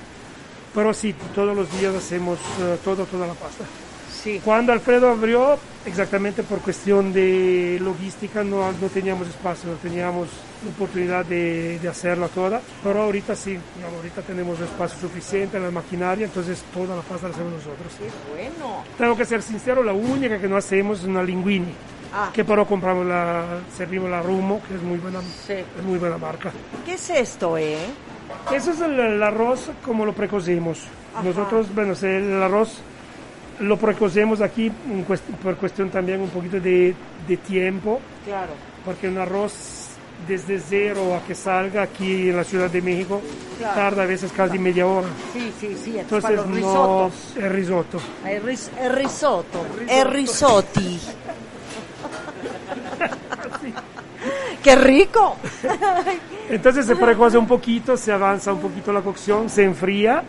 pero 0.75 0.93
sí 0.95 1.12
todos 1.35 1.57
los 1.57 1.69
días 1.81 1.95
hacemos 1.97 2.38
eh, 2.61 2.79
todo 2.85 3.05
toda 3.07 3.26
la 3.26 3.35
pasta 3.35 3.65
Sí. 4.26 4.40
Cuando 4.45 4.73
Alfredo 4.73 5.09
abrió, 5.09 5.56
exactamente 5.85 6.42
por 6.42 6.59
cuestión 6.59 7.12
de 7.12 7.78
logística, 7.80 8.42
no, 8.42 8.73
no 8.73 8.88
teníamos 8.92 9.28
espacio, 9.28 9.71
no 9.71 9.76
teníamos 9.76 10.28
oportunidad 10.75 11.25
de, 11.25 11.78
de 11.78 11.88
hacerla 11.88 12.26
toda, 12.26 12.61
pero 12.83 13.02
ahorita 13.02 13.37
sí, 13.37 13.56
ahorita 13.97 14.23
tenemos 14.23 14.59
espacio 14.59 14.99
suficiente 14.99 15.59
en 15.59 15.62
la 15.62 15.71
maquinaria, 15.71 16.25
entonces 16.26 16.64
toda 16.75 16.97
la 16.97 17.02
pasta 17.02 17.28
la 17.28 17.35
hacemos 17.35 17.52
nosotros. 17.52 17.92
Bueno. 18.35 18.83
Tengo 18.99 19.16
que 19.16 19.25
ser 19.25 19.42
sincero, 19.42 19.85
la 19.85 19.92
única 19.92 20.40
que 20.40 20.49
no 20.49 20.56
hacemos 20.56 21.00
es 21.00 21.04
una 21.04 21.23
linguini, 21.23 21.73
Ah, 22.12 22.30
que 22.33 22.45
pero 22.45 22.66
compramos 22.66 23.06
la, 23.06 23.45
servimos 23.76 24.11
la 24.11 24.23
Rumo, 24.23 24.61
que 24.66 24.75
es 24.75 24.83
muy 24.83 24.99
buena, 24.99 25.21
Sí. 25.47 25.52
es 25.52 25.85
muy 25.85 25.99
buena 25.99 26.18
marca. 26.18 26.50
¿qué 26.85 26.95
es 26.95 27.11
esto, 27.11 27.56
eh? 27.59 27.78
Eso 28.52 28.73
es 28.73 28.80
el, 28.80 28.99
el 28.99 29.23
arroz 29.23 29.71
como 29.85 30.04
lo 30.04 30.12
precocemos. 30.12 30.80
Ajá. 31.14 31.23
Nosotros, 31.23 31.73
bueno, 31.75 31.95
el 32.02 32.42
arroz 32.42 32.78
lo 33.61 33.77
precocemos 33.79 34.41
aquí 34.41 34.71
cuest- 35.07 35.23
por 35.43 35.57
cuestión 35.57 35.91
también 35.91 36.21
un 36.21 36.31
poquito 36.31 36.61
de, 36.61 36.95
de 37.27 37.37
tiempo, 37.39 38.01
Claro. 38.25 38.53
porque 38.85 39.09
un 39.09 39.19
arroz 39.19 39.83
desde 40.27 40.59
cero 40.59 41.15
a 41.15 41.27
que 41.27 41.35
salga 41.35 41.83
aquí 41.83 42.31
en 42.31 42.37
la 42.37 42.45
Ciudad 42.45 42.71
de 42.71 42.81
México 42.83 43.21
Claro. 43.59 43.75
tarda 43.75 44.03
a 44.03 44.07
veces 44.07 44.33
casi 44.33 44.59
media 44.59 44.87
hora. 44.87 45.09
Sí, 45.33 45.53
sí, 45.61 45.77
sí. 45.83 45.99
Entonces, 45.99 46.23
para 46.23 46.37
los 46.37 46.47
no 46.49 47.11
es 47.37 47.53
risotto. 47.53 47.99
El, 48.27 48.43
ris- 48.43 48.71
el 48.81 48.93
risotto. 48.95 49.67
El 49.89 50.11
risotti. 50.11 51.01
qué 54.63 54.77
rico! 54.77 55.37
Entonces 56.49 56.87
se 56.87 56.97
precoce 56.97 57.39
un 57.39 57.47
poquito, 57.47 57.97
se 57.97 58.13
avanza 58.13 58.53
un 58.53 58.61
poquito 58.61 58.93
la 58.93 59.01
cocción, 59.03 59.49
se 59.49 59.65
enfría 59.65 60.23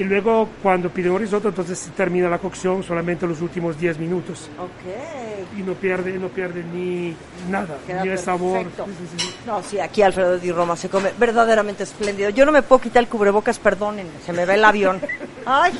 y 0.00 0.04
luego 0.04 0.48
cuando 0.62 0.88
pidemos 0.88 1.20
risotto 1.20 1.48
entonces 1.48 1.78
se 1.78 1.90
termina 1.90 2.28
la 2.30 2.38
cocción 2.38 2.82
solamente 2.82 3.26
los 3.26 3.40
últimos 3.42 3.78
10 3.78 3.98
minutos 3.98 4.48
Ok. 4.58 5.58
y 5.58 5.62
no 5.62 5.74
pierde, 5.74 6.18
no 6.18 6.28
pierde 6.28 6.64
ni 6.64 7.14
nada, 7.50 7.76
Queda 7.86 8.02
ni 8.04 8.10
el 8.10 8.18
sabor. 8.18 8.62
perfecto. 8.62 8.86
Sí, 8.86 8.92
sí, 9.18 9.26
sí. 9.28 9.34
No, 9.46 9.62
sí, 9.62 9.78
aquí 9.78 10.00
Alfredo 10.02 10.38
Di 10.38 10.50
Roma 10.52 10.74
se 10.76 10.88
come 10.88 11.10
verdaderamente 11.18 11.82
espléndido. 11.82 12.30
Yo 12.30 12.46
no 12.46 12.52
me 12.52 12.62
puedo 12.62 12.80
quitar 12.80 13.02
el 13.02 13.08
cubrebocas, 13.08 13.58
perdónenme, 13.58 14.10
se 14.24 14.32
me 14.32 14.46
va 14.46 14.54
el 14.54 14.64
avión. 14.64 15.00
Ay, 15.46 15.72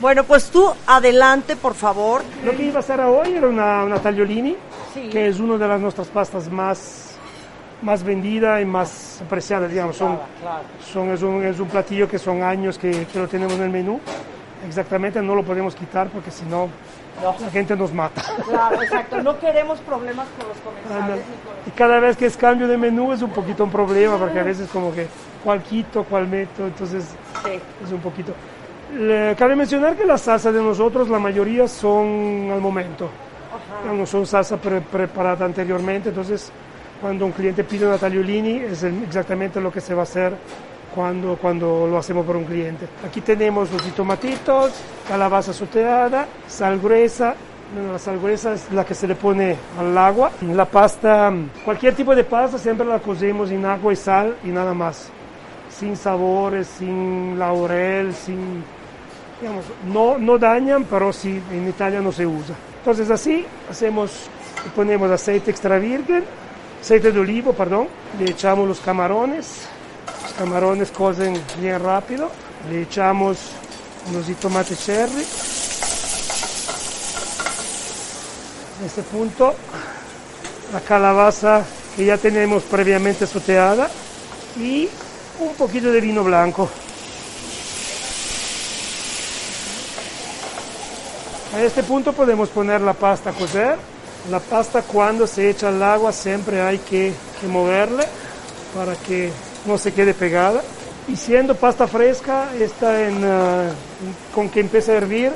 bueno, 0.00 0.24
pues 0.24 0.46
tú 0.50 0.72
adelante, 0.86 1.56
por 1.56 1.74
favor. 1.74 2.22
Lo 2.44 2.52
que 2.56 2.64
iba 2.64 2.76
a 2.76 2.80
hacer 2.80 3.00
hoy 3.00 3.32
era 3.34 3.46
una, 3.48 3.84
una 3.84 3.98
tagliolini, 3.98 4.56
que 5.10 5.28
es 5.28 5.38
una 5.40 5.58
de 5.58 5.68
las 5.68 5.80
nuestras 5.80 6.08
pastas 6.08 6.50
más, 6.50 7.05
más 7.82 8.02
vendida 8.02 8.60
y 8.60 8.64
más 8.64 9.20
apreciada, 9.24 9.68
digamos. 9.68 9.96
Son, 9.96 10.18
son, 10.92 11.10
es, 11.10 11.22
un, 11.22 11.44
es 11.44 11.58
un 11.60 11.68
platillo 11.68 12.08
que 12.08 12.18
son 12.18 12.42
años 12.42 12.78
que, 12.78 13.06
que 13.06 13.18
lo 13.18 13.28
tenemos 13.28 13.54
en 13.54 13.62
el 13.62 13.70
menú. 13.70 14.00
Exactamente, 14.66 15.20
no 15.22 15.34
lo 15.34 15.42
podemos 15.44 15.74
quitar 15.74 16.08
porque 16.08 16.30
si 16.30 16.44
no, 16.46 16.68
la 17.22 17.50
gente 17.50 17.76
nos 17.76 17.92
mata. 17.92 18.22
Claro, 18.48 18.82
exacto. 18.82 19.22
No 19.22 19.38
queremos 19.38 19.78
problemas 19.80 20.26
con 20.38 20.48
los 20.48 21.02
Anda. 21.02 21.16
Y 21.66 21.70
cada 21.70 22.00
vez 22.00 22.16
que 22.16 22.26
es 22.26 22.36
cambio 22.36 22.66
de 22.66 22.76
menú 22.76 23.12
es 23.12 23.22
un 23.22 23.30
poquito 23.30 23.64
un 23.64 23.70
problema 23.70 24.16
porque 24.16 24.40
a 24.40 24.42
veces 24.42 24.68
como 24.70 24.92
que 24.92 25.06
cuál 25.44 25.62
quito, 25.62 26.04
cuál 26.04 26.26
meto, 26.26 26.66
entonces 26.66 27.04
Sí. 27.44 27.50
es 27.84 27.92
un 27.92 28.00
poquito. 28.00 28.32
Le- 28.96 29.34
cabe 29.36 29.54
mencionar 29.54 29.94
que 29.96 30.04
las 30.04 30.22
salsas 30.22 30.52
de 30.54 30.62
nosotros, 30.62 31.08
la 31.08 31.18
mayoría 31.18 31.68
son 31.68 32.50
al 32.52 32.60
momento. 32.60 33.08
No 33.94 34.06
son 34.06 34.26
salsa 34.26 34.56
pre- 34.56 34.80
preparada 34.80 35.44
anteriormente, 35.44 36.08
entonces 36.08 36.50
cuando 37.00 37.26
un 37.26 37.32
cliente 37.32 37.64
pide 37.64 37.86
una 37.86 37.98
tagliolini 37.98 38.58
es 38.58 38.82
exactamente 38.82 39.60
lo 39.60 39.72
que 39.72 39.80
se 39.80 39.94
va 39.94 40.00
a 40.00 40.04
hacer 40.04 40.32
cuando, 40.94 41.36
cuando 41.36 41.86
lo 41.86 41.98
hacemos 41.98 42.24
por 42.24 42.36
un 42.36 42.44
cliente. 42.44 42.86
Aquí 43.06 43.20
tenemos 43.20 43.70
los 43.70 43.82
tomatitos, 43.94 44.72
calabaza 45.06 45.52
soteada, 45.52 46.26
sal 46.48 46.80
gruesa, 46.80 47.34
bueno, 47.74 47.92
la 47.92 47.98
sal 47.98 48.18
gruesa 48.18 48.54
es 48.54 48.70
la 48.72 48.84
que 48.84 48.94
se 48.94 49.08
le 49.08 49.14
pone 49.14 49.56
al 49.78 49.96
agua. 49.98 50.30
La 50.40 50.64
pasta, 50.64 51.32
cualquier 51.64 51.94
tipo 51.94 52.14
de 52.14 52.24
pasta 52.24 52.58
siempre 52.58 52.86
la 52.86 53.00
cocemos 53.00 53.50
en 53.50 53.64
agua 53.64 53.92
y 53.92 53.96
sal 53.96 54.36
y 54.44 54.48
nada 54.48 54.72
más. 54.72 55.10
Sin 55.68 55.96
sabores, 55.96 56.68
sin 56.68 57.38
laurel, 57.38 58.14
sin 58.14 58.64
digamos, 59.40 59.64
no, 59.92 60.16
no 60.16 60.38
dañan, 60.38 60.84
pero 60.84 61.12
sí, 61.12 61.42
en 61.52 61.68
Italia 61.68 62.00
no 62.00 62.12
se 62.12 62.26
usa. 62.26 62.54
Entonces 62.78 63.10
así 63.10 63.44
hacemos, 63.70 64.28
ponemos 64.74 65.10
aceite 65.10 65.50
extra 65.50 65.78
virgen, 65.78 66.24
aceite 66.86 67.10
de 67.10 67.18
olivo, 67.18 67.52
perdón, 67.52 67.88
le 68.16 68.30
echamos 68.30 68.68
los 68.68 68.78
camarones, 68.78 69.62
los 70.22 70.32
camarones 70.34 70.92
cocen 70.92 71.36
bien 71.60 71.82
rápido, 71.82 72.30
le 72.70 72.82
echamos 72.82 73.38
unos 74.08 74.24
tomates 74.38 74.86
cherry. 74.86 75.26
En 78.78 78.86
este 78.86 79.02
punto 79.02 79.52
la 80.72 80.80
calabaza 80.80 81.64
que 81.96 82.04
ya 82.04 82.18
tenemos 82.18 82.62
previamente 82.62 83.26
soteada 83.26 83.90
y 84.56 84.88
un 85.40 85.54
poquito 85.54 85.90
de 85.90 86.00
vino 86.00 86.22
blanco. 86.22 86.70
A 91.52 91.62
este 91.62 91.82
punto 91.82 92.12
podemos 92.12 92.48
poner 92.50 92.80
la 92.80 92.92
pasta 92.92 93.30
a 93.30 93.32
cocer. 93.32 93.95
La 94.30 94.40
pasta 94.40 94.82
cuando 94.82 95.26
se 95.26 95.50
echa 95.50 95.68
al 95.68 95.82
agua 95.82 96.12
siempre 96.12 96.60
hay 96.60 96.78
que, 96.78 97.12
que 97.40 97.46
moverle 97.46 98.04
para 98.74 98.94
que 98.96 99.30
no 99.66 99.78
se 99.78 99.92
quede 99.92 100.14
pegada. 100.14 100.62
Y 101.08 101.14
siendo 101.14 101.54
pasta 101.54 101.86
fresca, 101.86 102.48
está 102.58 103.06
en, 103.06 103.24
ah, 103.24 103.70
con 104.34 104.48
que 104.48 104.60
empiece 104.60 104.92
a 104.92 104.96
hervir, 104.96 105.32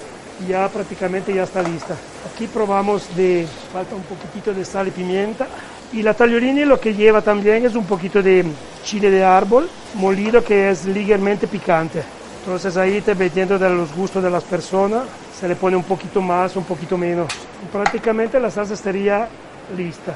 ya 0.48 0.68
prácticamente 0.68 1.32
ya 1.32 1.44
está 1.44 1.62
lista. 1.62 1.94
Aquí 2.32 2.48
probamos 2.48 3.04
de, 3.16 3.46
falta 3.72 3.94
un 3.94 4.02
poquitito 4.02 4.52
de 4.52 4.64
sal 4.64 4.88
y 4.88 4.90
pimienta. 4.90 5.46
Y 5.92 6.02
la 6.02 6.14
tagliolini 6.14 6.64
lo 6.64 6.80
que 6.80 6.94
lleva 6.94 7.22
también 7.22 7.64
es 7.64 7.76
un 7.76 7.84
poquito 7.84 8.22
de 8.22 8.44
chile 8.84 9.10
de 9.10 9.24
árbol 9.24 9.68
molido 9.94 10.42
que 10.44 10.70
es 10.70 10.84
ligeramente 10.86 11.46
picante. 11.46 12.02
Entonces 12.40 12.76
ahí 12.76 13.00
dependiendo 13.00 13.58
de 13.58 13.70
los 13.70 13.94
gustos 13.94 14.22
de 14.22 14.30
las 14.30 14.44
personas, 14.44 15.04
se 15.38 15.48
le 15.48 15.56
pone 15.56 15.76
un 15.76 15.84
poquito 15.84 16.20
más, 16.20 16.56
un 16.56 16.64
poquito 16.64 16.96
menos. 16.96 17.28
Prácticamente 17.72 18.38
la 18.40 18.50
salsa 18.50 18.74
estaría 18.74 19.28
lista. 19.76 20.14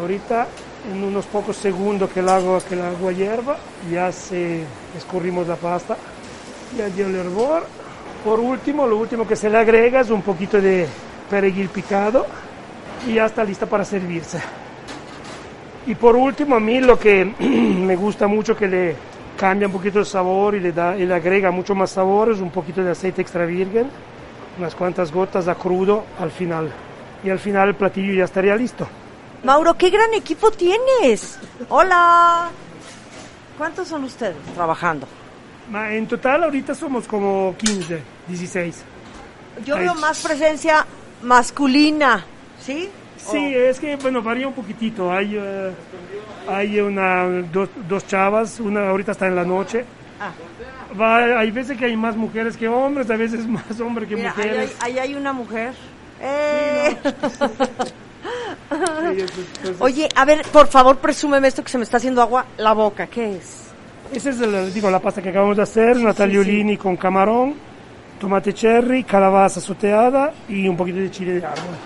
Ahorita, 0.00 0.46
en 0.92 1.02
unos 1.02 1.26
pocos 1.26 1.56
segundos 1.56 2.10
que 2.10 2.20
el 2.20 2.28
agua, 2.28 2.60
que 2.66 2.74
el 2.74 2.82
agua 2.82 3.12
hierva, 3.12 3.56
ya 3.90 4.10
se 4.12 4.62
escurrimos 4.96 5.46
la 5.46 5.56
pasta. 5.56 5.96
Ya 6.76 6.88
dio 6.88 7.06
el 7.06 7.14
hervor. 7.14 7.66
Por 8.24 8.40
último, 8.40 8.86
lo 8.86 8.96
último 8.96 9.26
que 9.26 9.36
se 9.36 9.48
le 9.48 9.58
agrega 9.58 10.00
es 10.00 10.10
un 10.10 10.22
poquito 10.22 10.60
de 10.60 10.86
perejil 11.30 11.68
picado 11.68 12.26
y 13.06 13.14
ya 13.14 13.26
está 13.26 13.44
lista 13.44 13.66
para 13.66 13.84
servirse. 13.84 14.40
Y 15.86 15.94
por 15.94 16.16
último, 16.16 16.56
a 16.56 16.60
mí 16.60 16.80
lo 16.80 16.98
que 16.98 17.24
me 17.38 17.94
gusta 17.94 18.26
mucho 18.26 18.56
que 18.56 18.66
le 18.66 18.96
cambia 19.36 19.68
un 19.68 19.72
poquito 19.72 20.00
el 20.00 20.06
sabor 20.06 20.54
y 20.54 20.60
le, 20.60 20.72
da, 20.72 20.96
y 20.96 21.06
le 21.06 21.14
agrega 21.14 21.50
mucho 21.50 21.74
más 21.74 21.90
sabor 21.90 22.30
es 22.32 22.40
un 22.40 22.50
poquito 22.50 22.82
de 22.82 22.90
aceite 22.90 23.20
extra 23.20 23.44
virgen, 23.44 23.88
unas 24.58 24.74
cuantas 24.74 25.12
gotas 25.12 25.48
a 25.48 25.54
crudo 25.54 26.04
al 26.18 26.30
final. 26.30 26.70
Y 27.24 27.30
al 27.30 27.38
final 27.38 27.68
el 27.68 27.74
platillo 27.74 28.12
ya 28.14 28.24
estaría 28.24 28.56
listo. 28.56 28.86
Mauro, 29.42 29.74
qué 29.74 29.90
gran 29.90 30.12
equipo 30.14 30.50
tienes. 30.50 31.38
Hola. 31.68 32.50
¿Cuántos 33.58 33.88
son 33.88 34.04
ustedes 34.04 34.36
trabajando? 34.54 35.06
En 35.72 36.06
total 36.06 36.44
ahorita 36.44 36.74
somos 36.74 37.08
como 37.08 37.54
15, 37.56 38.02
16. 38.28 38.84
Yo 39.64 39.76
veo 39.78 39.94
más 39.94 40.22
presencia 40.22 40.86
masculina, 41.22 42.24
¿sí? 42.60 42.88
Sí, 43.16 43.54
es 43.54 43.80
que 43.80 43.96
bueno, 43.96 44.22
varía 44.22 44.46
un 44.46 44.54
poquitito. 44.54 45.10
Hay, 45.10 45.36
eh, 45.36 45.72
hay 46.48 46.78
una, 46.80 47.24
dos, 47.50 47.70
dos 47.88 48.06
chavas, 48.06 48.60
una 48.60 48.90
ahorita 48.90 49.12
está 49.12 49.26
en 49.26 49.34
la 49.34 49.44
noche. 49.44 49.84
Ah. 50.20 50.32
Va- 50.98 51.38
hay 51.40 51.50
veces 51.50 51.76
que 51.76 51.84
hay 51.84 51.96
más 51.96 52.16
mujeres 52.16 52.56
que 52.56 52.68
hombres, 52.68 53.10
a 53.10 53.16
veces 53.16 53.46
más 53.48 53.78
hombres 53.80 54.08
que 54.08 54.16
Mira, 54.16 54.32
ahí 54.36 54.42
hay, 54.42 54.48
mujeres. 54.50 54.76
ahí 54.80 54.98
hay 54.98 55.14
una 55.14 55.32
mujer. 55.32 55.72
¡Eh! 56.20 56.96
Sí, 58.68 59.72
Oye, 59.78 60.08
a 60.16 60.24
ver, 60.24 60.42
por 60.52 60.66
favor, 60.66 60.96
presúmeme 60.98 61.46
esto 61.48 61.62
que 61.62 61.70
se 61.70 61.78
me 61.78 61.84
está 61.84 61.98
haciendo 61.98 62.20
agua 62.20 62.46
la 62.58 62.72
boca. 62.72 63.06
¿Qué 63.06 63.36
es? 63.36 63.66
Esa 64.12 64.30
es 64.30 64.40
el- 64.40 64.72
digo, 64.74 64.90
la 64.90 64.98
pasta 64.98 65.22
que 65.22 65.28
acabamos 65.28 65.56
de 65.56 65.62
hacer, 65.62 65.96
una 65.96 66.12
tagliolini 66.12 66.76
con 66.76 66.96
camarón, 66.96 67.54
tomate 68.18 68.52
cherry, 68.52 69.04
calabaza 69.04 69.60
soteada 69.60 70.32
y 70.48 70.66
un 70.68 70.76
poquito 70.76 70.98
de 70.98 71.10
chile 71.10 71.34
de 71.40 71.46
árbol. 71.46 71.76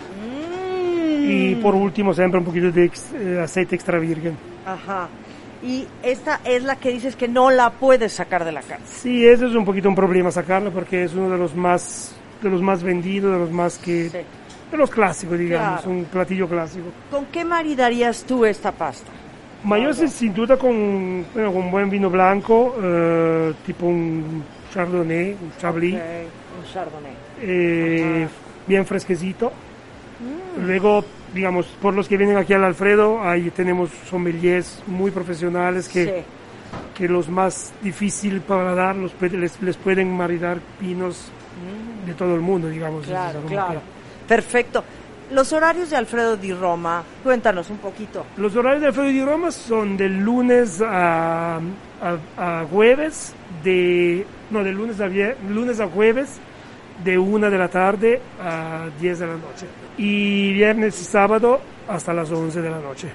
Y 1.23 1.55
por 1.57 1.75
último 1.75 2.15
siempre 2.15 2.39
un 2.39 2.47
poquito 2.47 2.71
de 2.73 2.85
ex- 2.87 3.13
eh, 3.15 3.41
aceite 3.43 3.75
extra 3.77 3.99
virgen. 3.99 4.37
Ajá. 4.65 5.09
Y 5.63 5.87
esta 6.03 6.41
es 6.45 6.63
la 6.63 6.77
que 6.77 6.91
dices 6.91 7.17
que 7.17 7.29
no 7.29 7.51
la 7.51 7.71
puedes 7.71 8.13
sacar 8.13 8.45
de 8.45 8.53
la 8.53 8.63
casa. 8.63 8.81
Sí, 8.87 9.27
eso 9.27 9.47
es 9.47 9.55
un 9.55 9.65
poquito 9.65 9.89
un 9.89 9.95
problema 9.95 10.31
sacarlo 10.31 10.71
porque 10.71 11.05
es 11.05 11.13
uno 11.15 11.29
de 11.31 11.37
los 11.39 11.55
más 11.55 12.15
de 12.43 12.49
los 12.49 12.63
más 12.63 12.83
vendidos, 12.83 13.33
de 13.35 13.39
los 13.39 13.51
más 13.51 13.77
que 13.77 14.09
Sí. 14.09 14.19
de 14.71 14.77
los 14.79 14.89
clásicos, 14.91 15.39
digamos, 15.39 15.81
Claro. 15.83 15.91
un 15.91 16.05
platillo 16.07 16.49
clásico. 16.49 16.87
¿Con 17.11 17.27
qué 17.27 17.45
maridarías 17.45 18.25
tú 18.25 18.47
esta 18.47 18.73
pasta? 18.73 19.11
Mayor 19.65 19.95
sin 19.95 20.33
duda 20.33 20.57
con, 20.57 21.27
bueno, 21.35 21.53
con 21.53 21.71
buen 21.71 21.91
vino 21.91 22.09
blanco, 22.09 22.75
eh, 22.83 23.53
tipo 23.67 23.85
un 23.85 24.43
chardonnay, 24.73 25.33
un 25.33 25.53
chablis. 25.61 25.95
Ok, 25.97 26.01
un 26.65 26.73
chardonnay. 26.73 27.13
eh, 27.43 28.27
bien 28.67 28.87
fresquecito. 28.87 29.53
Mm. 30.21 30.65
Luego, 30.65 31.05
digamos, 31.35 31.67
por 31.81 31.95
los 31.95 32.09
que 32.09 32.17
vienen 32.17 32.37
aquí 32.37 32.53
al 32.55 32.65
Alfredo, 32.65 33.23
ahí 33.23 33.51
tenemos 33.51 33.91
sommeliers 34.09 34.83
muy 34.87 35.11
profesionales 35.11 35.89
que, 35.89 36.05
Sí. 36.05 36.13
que 36.97 37.09
los 37.09 37.29
más 37.29 37.73
difícil 37.83 38.41
para 38.41 38.75
dar 38.75 38.97
los 38.97 39.13
les, 39.21 39.61
les 39.63 39.77
pueden 39.77 40.17
maridar 40.17 40.59
vinos 40.81 41.31
de 42.07 42.15
todo 42.15 42.35
el 42.35 42.41
mundo, 42.41 42.69
digamos. 42.69 43.05
Mm. 43.07 43.11
Claro, 43.11 43.41
claro. 43.47 43.81
Perfecto. 44.27 44.85
Los 45.33 45.53
horarios 45.53 45.91
de 45.91 45.97
Alfredo 45.97 46.37
Di 46.37 46.53
Roma, 46.53 47.05
cuéntanos 47.23 47.71
un 47.71 47.79
poquito. 47.79 48.27
los 48.37 48.57
horarios 48.57 48.81
de 48.83 48.89
Alfredo 48.89 49.09
Di 49.09 49.23
Roma 49.25 49.53
son 49.53 49.97
de 49.97 50.09
lunes 50.09 50.81
a, 50.83 51.61
a, 52.37 52.61
a 52.63 52.65
jueves, 52.69 53.33
de, 53.63 54.27
no, 54.51 54.65
de 54.65 54.73
lunes 54.73 55.01
a, 55.01 55.07
lunes 55.49 55.79
a 55.79 55.87
jueves, 55.87 56.41
de 57.05 57.19
una 57.19 57.51
de 57.51 57.59
la 57.59 57.69
tarde 57.69 58.21
a 58.41 58.89
10 59.01 59.19
de 59.19 59.27
la 59.27 59.35
noche. 59.35 59.67
Y 59.99 60.53
viernes 60.53 61.01
y 61.01 61.05
sábado 61.05 61.61
hasta 61.89 62.13
las 62.13 62.31
11 62.31 62.61
de 62.61 62.71
la 62.71 62.79
noche. 62.79 63.09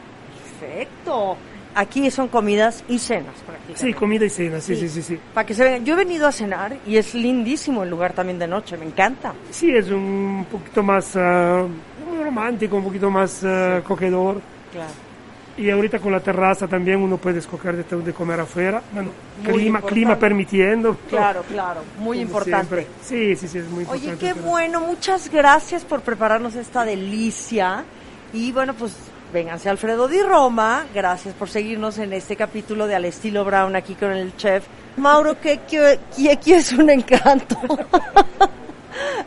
Perfecto. 0.60 1.38
Aquí 1.76 2.10
son 2.10 2.30
comidas 2.30 2.86
y 2.88 2.98
cenas 2.98 3.36
prácticamente. 3.46 3.82
Sí, 3.82 3.94
comida 3.94 4.26
y 4.26 4.30
cena, 4.30 4.62
sí, 4.62 4.78
sí, 4.78 4.88
sí, 4.88 5.02
sí. 5.02 5.20
Para 5.34 5.46
que 5.46 5.54
se 5.54 5.64
vean. 5.64 5.84
Yo 5.84 5.96
he 5.96 5.98
venido 5.98 6.26
a 6.26 6.32
cenar 6.32 6.78
y 6.88 6.96
es 6.96 7.14
lindísimo 7.14 7.84
el 7.84 7.90
lugar 7.90 8.14
también 8.14 8.40
de 8.40 8.48
noche, 8.48 8.78
me 8.78 8.86
encanta. 8.86 9.34
Sí, 9.52 9.76
es 9.76 9.90
un 9.92 10.46
poquito 10.50 10.82
más 10.82 11.18
ah, 11.18 11.66
romántico, 12.24 12.78
un 12.78 12.84
poquito 12.86 13.12
más 13.12 13.44
ah, 13.44 13.82
cogedor. 13.86 14.40
Claro. 14.72 15.05
Y 15.58 15.70
ahorita 15.70 16.00
con 16.00 16.12
la 16.12 16.20
terraza 16.20 16.68
también 16.68 17.02
uno 17.02 17.16
puede 17.18 17.40
escoger 17.40 17.78
de, 17.84 17.98
de 18.02 18.14
comer 18.14 18.42
afuera. 18.42 18.82
Bueno, 18.92 19.12
Muy 19.38 19.46
clima, 19.54 19.66
importante. 19.80 19.94
clima 19.94 20.20
permitiendo. 20.20 20.98
Claro, 21.10 21.44
claro, 21.44 21.82
muy 22.00 22.20
importante. 22.20 22.68
siempre. 22.86 22.88
Sí, 23.02 23.36
sí, 23.38 23.48
sí, 23.48 23.60
es 23.60 23.70
muy 23.70 23.84
importante. 23.84 24.10
Oye, 24.10 24.18
qué 24.20 24.34
pero- 24.36 24.48
bueno, 24.50 24.82
muchas 24.82 25.32
gracias 25.32 25.86
por 25.86 26.02
prepararnos 26.02 26.56
esta 26.56 26.84
delicia. 26.84 27.86
Y 28.34 28.52
bueno, 28.52 28.74
pues 28.74 28.98
vénganse 29.32 29.70
Alfredo 29.70 30.08
Di 30.10 30.22
Roma, 30.22 30.86
gracias 30.94 31.34
por 31.34 31.50
seguirnos 31.50 31.98
en 32.00 32.12
este 32.14 32.36
capítulo 32.36 32.86
de 32.88 32.96
Al 32.96 33.06
estilo 33.06 33.46
Brown 33.46 33.76
aquí 33.78 33.96
con 33.96 34.12
el 34.12 34.36
chef. 34.36 34.66
Mauro, 34.98 35.40
que 35.40 35.60
aquí 36.32 36.54
es 36.54 36.74
un 36.74 36.90
encanto. 36.90 37.58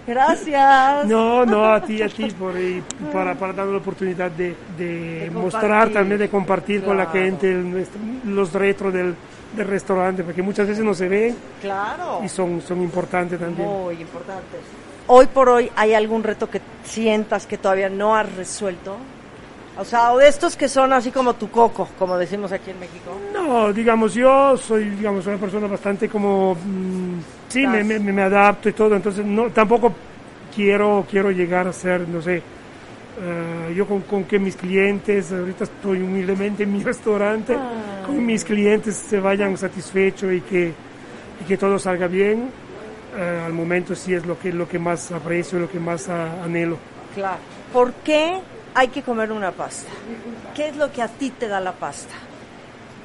gracias. 0.08 1.06
No, 1.06 1.44
no, 1.46 1.64
a 1.72 1.80
ti, 1.80 2.02
a 2.02 2.08
ti, 2.08 2.28
por, 2.30 2.58
y 2.58 2.82
para, 3.12 3.34
para 3.34 3.52
darnos 3.52 3.74
la 3.74 3.80
oportunidad 3.80 4.30
de, 4.30 4.56
de 4.76 5.20
De 5.24 5.30
mostrar 5.30 5.90
también, 5.90 6.18
de 6.18 6.28
compartir 6.28 6.82
con 6.82 6.96
la 6.96 7.06
gente 7.06 7.50
el 7.52 7.86
los 8.24 8.52
retros 8.52 8.92
del, 8.92 9.14
del 9.56 9.66
restaurante, 9.66 10.24
porque 10.24 10.42
muchas 10.42 10.66
veces 10.66 10.84
no 10.84 10.94
se 10.94 11.08
ven 11.08 11.36
Claro. 11.60 12.20
y 12.24 12.28
son, 12.28 12.60
son 12.60 12.82
importantes 12.82 13.38
también. 13.38 13.68
Muy 13.68 13.94
importante. 14.00 14.56
Hoy 15.06 15.26
por 15.26 15.48
hoy, 15.48 15.70
¿hay 15.76 15.94
algún 15.94 16.22
reto 16.22 16.50
que 16.50 16.60
sientas 16.84 17.46
que 17.46 17.56
todavía 17.56 17.88
no 17.88 18.14
has 18.16 18.30
resuelto? 18.34 18.96
O 19.78 19.84
sea, 19.84 20.12
o 20.12 20.18
de 20.18 20.26
estos 20.28 20.56
que 20.56 20.68
son 20.68 20.92
así 20.92 21.12
como 21.12 21.34
tu 21.34 21.50
coco, 21.50 21.88
como 21.98 22.18
decimos 22.18 22.50
aquí 22.50 22.72
en 22.72 22.80
México. 22.80 23.12
No, 23.32 23.72
digamos, 23.72 24.12
yo 24.12 24.56
soy, 24.56 24.90
digamos, 24.90 25.24
una 25.26 25.36
persona 25.36 25.68
bastante 25.68 26.08
como, 26.08 26.56
mm, 26.56 27.20
sí, 27.49 27.67
me, 27.67 27.83
me, 27.85 27.99
me 27.99 28.23
adapto 28.23 28.69
y 28.69 28.73
todo, 28.73 28.95
entonces 28.95 29.25
no, 29.25 29.50
tampoco 29.50 29.95
quiero, 30.55 31.07
quiero 31.09 31.31
llegar 31.31 31.67
a 31.67 31.73
ser, 31.73 32.09
no 32.09 32.21
sé, 32.23 32.43
eh, 33.21 33.75
yo 33.75 33.87
con, 33.87 34.02
con 34.02 34.25
que 34.25 34.38
mis 34.38 34.57
clientes, 34.57 35.33
ahorita 35.33 35.64
estoy 35.64 36.02
humildemente 36.02 36.62
en 36.62 36.73
mi 36.73 36.83
restaurante, 36.85 37.57
con 38.07 38.25
mis 38.25 38.45
clientes 38.45 38.97
se 38.97 39.19
vayan 39.21 39.57
satisfechos 39.57 40.33
y 40.33 40.40
que, 40.40 40.73
y 41.40 41.45
que 41.45 41.57
todo 41.57 41.78
salga 41.78 42.07
bien, 42.07 42.50
eh, 43.17 43.43
al 43.45 43.52
momento 43.52 43.95
sí 43.95 44.14
es 44.14 44.25
lo 44.25 44.38
que, 44.38 44.52
lo 44.52 44.69
que 44.69 44.78
más 44.78 45.11
aprecio, 45.11 45.59
lo 45.59 45.69
que 45.69 45.81
más 45.81 46.09
ah, 46.09 46.45
anhelo. 46.45 46.78
Claro. 47.14 47.38
¿Por 47.73 47.93
qué 48.05 48.38
hay 48.75 48.88
que 48.88 49.02
comer 49.02 49.33
una 49.33 49.50
pasta? 49.50 49.90
¿Qué 50.55 50.69
es 50.69 50.76
lo 50.76 50.93
que 50.93 51.02
a 51.02 51.09
ti 51.09 51.31
te 51.31 51.49
da 51.49 51.61
la 51.61 51.73
pasta? 51.73 52.14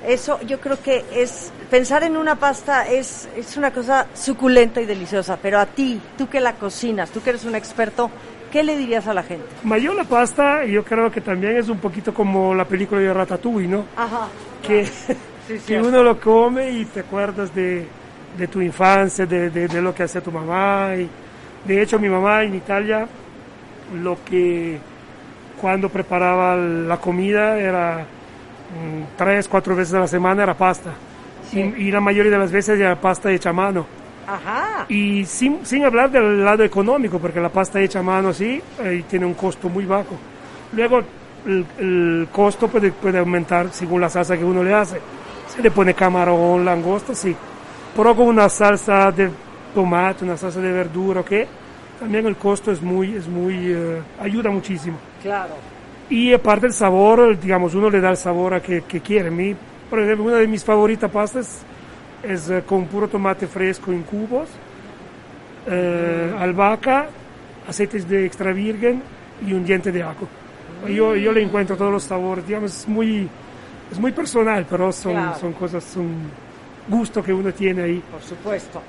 Eso 0.08 0.40
yo 0.42 0.60
creo 0.60 0.82
que 0.82 1.04
es, 1.14 1.52
pensar 1.72 2.04
en 2.04 2.18
una 2.18 2.36
pasta 2.36 2.86
es, 2.88 3.30
es 3.38 3.56
una 3.58 3.72
cosa 3.72 4.08
suculenta 4.14 4.82
y 4.82 4.86
deliciosa, 4.86 5.38
pero 5.42 5.60
a 5.60 5.66
ti, 5.66 6.00
tú 6.18 6.28
que 6.28 6.40
la 6.42 6.54
cocinas, 6.54 7.10
tú 7.10 7.22
que 7.22 7.30
eres 7.32 7.46
un 7.46 7.56
experto, 7.56 8.10
¿qué 8.52 8.64
le 8.64 8.78
dirías 8.78 9.08
a 9.08 9.14
la 9.14 9.24
gente? 9.24 9.46
Mayor 9.64 9.96
la 9.96 10.04
pasta, 10.04 10.66
yo 10.66 10.84
creo 10.84 11.10
que 11.10 11.22
también 11.22 11.56
es 11.58 11.70
un 11.70 11.78
poquito 11.80 12.14
como 12.14 12.54
la 12.54 12.66
película 12.66 13.00
de 13.02 13.14
Ratatouille, 13.14 13.68
¿no? 13.70 13.86
Ajá. 13.96 14.28
que, 14.66 14.86
Sí, 14.86 15.60
que 15.68 15.82
uno 15.82 16.04
lo 16.04 16.20
come 16.20 16.70
y 16.72 16.86
te 16.86 17.00
acuerdas 17.02 17.54
de, 17.56 17.86
de 18.38 18.48
tu 18.48 18.62
infancia, 18.62 19.26
de, 19.26 19.50
de- 19.50 19.68
de 19.68 19.82
lo 19.82 19.94
que 19.96 20.04
hacía 20.04 20.22
tu 20.22 20.32
mamá. 20.32 20.96
Y, 20.98 21.10
de 21.66 21.82
hecho, 21.82 21.98
mi 22.00 22.10
mamá 22.10 22.44
en 22.44 22.56
Italia, 22.56 23.08
lo 24.02 24.18
que 24.26 24.78
cuando 25.62 25.88
preparaba 25.90 26.56
la 26.58 26.98
comida 26.98 27.58
era 27.58 28.06
tres, 29.18 29.48
cuatro 29.48 29.76
veces 29.76 29.94
a 29.94 30.00
la 30.00 30.08
semana 30.08 30.44
era 30.44 30.54
pasta. 30.54 30.92
Sí. 31.50 31.60
Y, 31.60 31.88
y 31.88 31.92
la 31.92 32.00
mayoría 32.00 32.32
de 32.32 32.38
las 32.38 32.52
veces 32.52 32.80
era 32.80 32.96
pasta 33.00 33.32
hecha 33.32 33.50
a 33.50 33.54
mano. 33.54 33.86
Ajá. 34.26 34.86
Y 34.88 35.26
sin, 35.26 35.66
sin 35.66 35.84
hablar 35.84 36.10
del 36.10 36.44
lado 36.44 36.64
económico, 36.64 37.20
porque 37.20 37.42
la 37.42 37.50
pasta 37.50 37.82
hecha 37.82 38.00
a 38.00 38.04
mano 38.04 38.32
sí 38.32 38.62
eh, 38.82 39.04
tiene 39.10 39.26
un 39.26 39.34
costo 39.34 39.70
muy 39.70 39.86
bajo. 39.86 40.18
Luego 40.72 41.02
el, 41.46 41.66
el 41.78 42.28
costo 42.32 42.68
puede, 42.68 42.92
puede 42.92 43.20
aumentar 43.20 43.70
según 43.72 44.02
la 44.02 44.10
salsa 44.10 44.38
que 44.38 44.46
uno 44.46 44.64
le 44.64 44.74
hace. 44.74 45.00
Se 45.48 45.62
le 45.62 45.70
pone 45.72 45.94
camarón, 45.94 46.64
langosta, 46.64 47.14
sí. 47.14 47.36
Pero 47.96 48.16
con 48.16 48.28
una 48.28 48.50
salsa 48.50 49.12
de 49.12 49.30
tomate, 49.76 50.24
una 50.24 50.38
salsa 50.38 50.62
de 50.62 50.72
verdura, 50.72 51.20
¿ok? 51.20 51.32
También 52.00 52.26
el 52.26 52.38
costo 52.38 52.72
es 52.72 52.82
muy, 52.82 53.16
es 53.16 53.28
muy, 53.28 53.72
eh, 53.72 54.02
ayuda 54.20 54.50
muchísimo. 54.50 54.98
Claro. 55.22 55.54
Y 56.14 56.32
aparte 56.32 56.68
el 56.68 56.74
sabor, 56.74 57.40
digamos, 57.40 57.74
uno 57.74 57.90
le 57.90 58.00
da 58.00 58.12
el 58.12 58.18
sabor 58.18 58.54
a 58.54 58.62
que, 58.62 58.82
que 58.84 59.02
quiere. 59.02 59.32
Mi, 59.32 59.56
por 59.90 60.00
ejemplo, 60.00 60.26
una 60.26 60.36
de 60.38 60.48
mis 60.48 60.64
favoritas 60.64 61.10
pastas 61.10 61.64
es 62.22 62.50
eh, 62.52 62.62
con 62.68 62.86
puro 62.86 63.08
tomate 63.08 63.48
fresco 63.48 63.92
en 63.92 64.04
cubos, 64.04 64.48
eh, 65.68 66.36
albahaca, 66.38 67.08
aceites 67.68 68.08
de 68.08 68.26
extra 68.28 68.52
virgen 68.54 69.02
y 69.44 69.54
un 69.54 69.66
diente 69.66 69.92
de 69.92 70.04
ajo. 70.04 70.28
Yo, 70.88 71.16
yo 71.16 71.32
le 71.32 71.42
encuentro 71.42 71.76
todos 71.76 71.92
los 71.92 72.04
sabores, 72.04 72.46
digamos, 72.46 72.78
es 72.82 72.88
muy, 72.88 73.28
es 73.92 74.00
muy 74.00 74.12
personal, 74.12 74.68
pero 74.70 74.92
son, 74.92 75.14
Claro. 75.14 75.40
son 75.40 75.54
cosas, 75.54 75.84
son 75.84 76.10
gusto 76.90 77.24
que 77.24 77.34
uno 77.34 77.52
tiene 77.54 77.82
ahí. 77.84 78.04
Por 78.12 78.22
supuesto. 78.22 78.82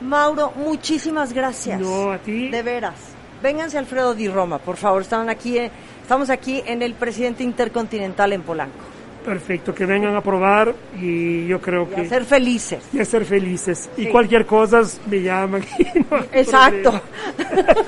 Mauro, 0.00 0.52
muchísimas 0.56 1.32
gracias. 1.32 1.80
No, 1.80 2.10
a 2.10 2.18
ti. 2.18 2.48
De 2.48 2.62
veras. 2.62 2.94
Vénganse 3.42 3.78
Alfredo 3.78 4.14
Di 4.14 4.28
Roma, 4.28 4.58
por 4.58 4.76
favor. 4.76 5.02
Están 5.02 5.28
aquí, 5.28 5.58
eh, 5.58 5.70
estamos 6.00 6.30
aquí 6.30 6.62
en 6.66 6.82
el 6.82 6.94
Presidente 6.94 7.42
Intercontinental 7.42 8.32
en 8.32 8.42
Polanco. 8.42 8.78
Perfecto, 9.24 9.72
que 9.74 9.86
vengan 9.86 10.16
a 10.16 10.20
probar 10.20 10.74
y 11.00 11.46
yo 11.46 11.60
creo 11.60 11.84
Y 11.92 11.94
que... 11.94 12.00
a 12.02 12.08
ser 12.08 12.24
felices. 12.24 12.82
y 12.92 12.98
a 13.00 13.04
ser 13.04 13.24
felices. 13.24 13.88
Y 13.96 14.06
cualquier 14.06 14.46
cosa 14.46 14.82
me 15.08 15.22
llaman. 15.22 15.64
no 16.10 16.18
Exacto. 16.32 17.00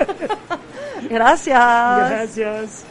Gracias. 1.10 1.56
Gracias. 2.10 2.84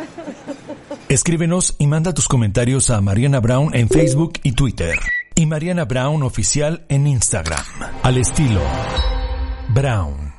Escríbenos 1.10 1.76
y 1.80 1.88
manda 1.88 2.14
tus 2.14 2.28
comentarios 2.28 2.90
a 2.90 3.02
Mariana 3.02 3.40
Brown 3.40 3.74
en 3.74 3.90
Facebook 3.90 4.34
y 4.44 4.52
Twitter. 4.54 5.00
Y 5.36 5.46
Mariana 5.46 5.86
Brown 5.86 6.22
Oficial 6.24 6.86
en 6.90 7.08
Instagram. 7.08 7.64
Al 8.04 8.18
estilo 8.18 8.62
Brown. 9.70 10.33